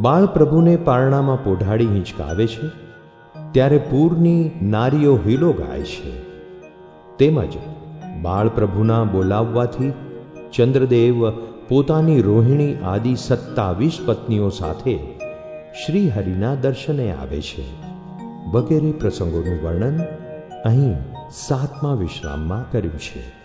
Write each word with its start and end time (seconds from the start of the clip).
બાળપ્રભુને 0.00 0.76
પારણામાં 0.76 1.44
પોઢાડી 1.44 1.86
હિંચકાવે 1.86 2.46
છે, 2.46 2.68
ત્યારે 3.52 3.78
પૂરની 3.78 4.50
નારીઓ 4.62 5.18
હીલો 5.26 5.52
ગાય 5.52 5.82
છે. 5.82 6.12
તેમજ 7.16 7.56
બાળપ્રભુના 8.22 9.04
બોલાવવાથી 9.04 9.92
ચંદ્રદેવ 10.52 11.30
પોતાની 11.68 12.20
રોહિણી 12.20 12.74
આદિ 12.74 13.14
સત્તાવીસ 13.14 13.98
પત્નીઓ 14.06 14.48
સાથે 14.48 14.98
શ્રીહરિના 15.86 16.54
દર્શને 16.54 17.12
આવે 17.12 17.40
છે. 17.40 17.64
વગેરે 18.50 18.92
પ્રસંગોનું 18.92 19.62
વર્ણન 19.62 20.00
અહીં 20.64 20.96
સાતમા 21.30 21.94
વિશ્રામમાં 21.94 22.72
કર્યું 22.72 22.98
છે. 22.98 23.39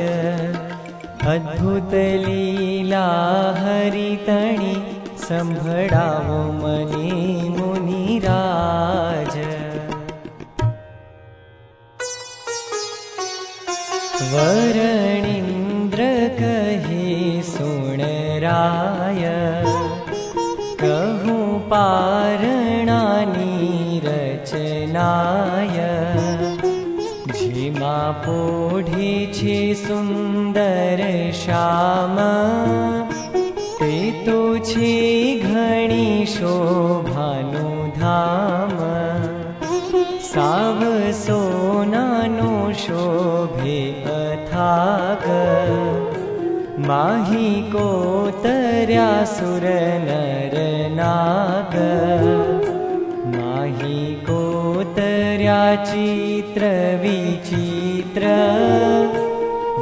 अद्भुतलीला 1.34 3.06
हरितणि 3.58 4.74
संहळा 5.28 6.06
मणि 6.60 7.48
मुनिराज 7.56 9.36
वरणीन्द्र 14.32 16.02
कहे 16.38 17.42
सुनराय 17.52 19.24
कह 20.82 21.24
पारणानि 21.70 23.54
रचना 24.04 25.08
पोढी 28.24 29.74
सुन्दर 29.84 31.00
श्याम 31.42 32.16
ते 33.80 33.94
तु 34.26 34.38
गणि 35.44 36.26
शोभानु 36.34 37.66
धाम 37.98 38.76
साव 40.30 40.80
सोनानु 41.24 42.50
शोभे 42.84 43.78
अथाग 44.16 45.24
माही 46.88 47.50
को 47.72 47.88
तया 48.44 49.08
सुर 49.34 49.64
नर 50.04 50.56
नाग 50.98 51.74
माही 53.34 54.14
को 54.28 54.44
तया 54.98 55.60
चित्रवि 55.84 57.18
तत्र 58.18 58.30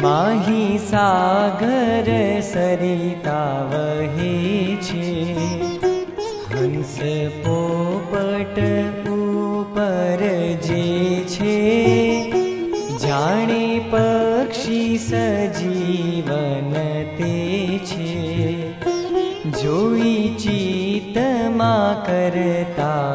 माहि 0.02 0.64
सागर 0.88 2.08
सरिता 2.50 3.40
वहे 3.72 4.36
छे 4.88 5.08
हंस 6.54 6.96
पोपट 7.46 8.58
पो 9.06 9.18
जे 10.66 10.89
जीवनते 15.58 16.90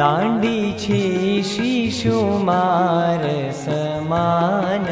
दाण्डी 0.00 0.58
छे 0.80 1.02
शिशुमार 1.44 3.24
समान। 3.54 4.86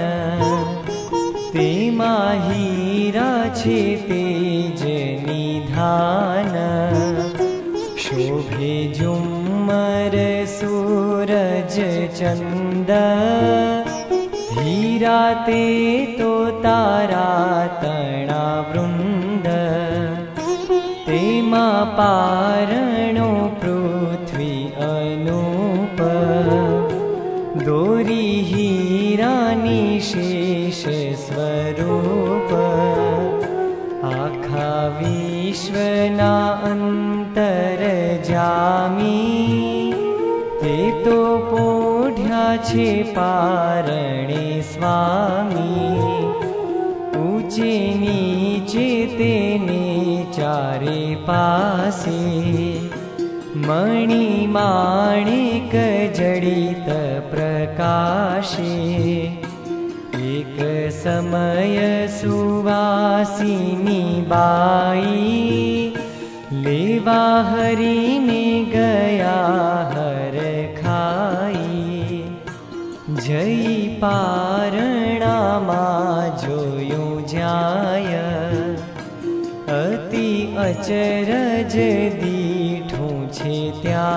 ते 1.52 1.68
माहीरा 1.90 3.30
छे 3.54 3.78
तेज 4.08 4.82
निधान। 5.28 6.52
शोभे 8.04 8.74
झुम्मर 8.94 10.16
सूरज 10.58 11.76
चन्द 12.18 12.90
हीरा 14.58 15.20
ते 15.46 15.64
तो 16.18 16.30
तारा 16.62 17.26
तणा 17.82 18.44
वृन्द 18.70 19.48
ते 21.08 21.20
मा 21.50 21.66
पारणो 21.98 23.30
प्र 23.60 23.87
ईश्वना 35.48 36.48
अन्तरजामि 36.64 37.42
ते 40.62 41.04
तु 41.04 41.16
पोढ्या 41.50 42.56
छे 42.56 43.02
पारणे 43.02 44.62
स्वामी। 44.62 45.98
ऊचिनी 47.20 48.60
चिने 48.68 49.86
चारे 50.32 51.14
पासे। 51.14 52.20
मणि 53.56 54.46
माणिक 54.46 55.74
जडित 56.16 56.88
प्रकाशे। 57.32 58.68
वासिनी 62.64 64.02
बाई 64.28 65.92
लेवा 66.52 67.42
हरि 67.42 67.74
हरिमि 67.74 68.70
गया 68.74 69.36
हर 69.92 70.36
खाई। 70.82 72.22
जय 73.10 73.98
पारणा 74.02 75.36
मा 75.58 75.86
जोयो 76.42 77.20
जाय 77.20 78.12
अति 79.78 80.56
अचरज 80.58 81.76
दीठो 82.22 83.26
चेत्या 83.26 84.08